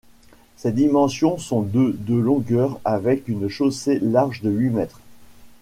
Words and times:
Ses 0.57 0.71
dimensions 0.71 1.37
sont 1.37 1.61
de 1.61 1.95
de 1.99 2.15
longueur 2.15 2.79
avec 2.83 3.27
une 3.27 3.49
chaussée 3.49 3.99
large 3.99 4.41
de 4.41 4.49
huit 4.49 4.71
mètres. 4.71 4.99